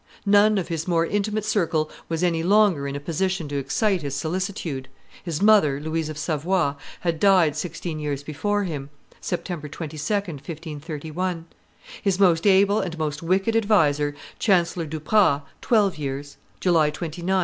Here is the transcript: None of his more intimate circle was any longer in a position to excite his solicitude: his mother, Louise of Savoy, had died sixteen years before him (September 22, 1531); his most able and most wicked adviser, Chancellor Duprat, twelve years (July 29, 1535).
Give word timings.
None 0.25 0.57
of 0.57 0.67
his 0.69 0.87
more 0.87 1.05
intimate 1.05 1.45
circle 1.45 1.87
was 2.09 2.23
any 2.23 2.41
longer 2.41 2.87
in 2.87 2.95
a 2.95 2.99
position 2.99 3.47
to 3.49 3.59
excite 3.59 4.01
his 4.01 4.15
solicitude: 4.15 4.87
his 5.23 5.43
mother, 5.43 5.79
Louise 5.79 6.09
of 6.09 6.17
Savoy, 6.17 6.73
had 7.01 7.19
died 7.19 7.55
sixteen 7.55 7.99
years 7.99 8.23
before 8.23 8.63
him 8.63 8.89
(September 9.19 9.69
22, 9.69 10.01
1531); 10.01 11.45
his 12.01 12.19
most 12.19 12.47
able 12.47 12.79
and 12.79 12.97
most 12.97 13.21
wicked 13.21 13.55
adviser, 13.55 14.15
Chancellor 14.39 14.87
Duprat, 14.87 15.43
twelve 15.61 15.99
years 15.99 16.37
(July 16.59 16.89
29, 16.89 16.91
1535). 17.27 17.37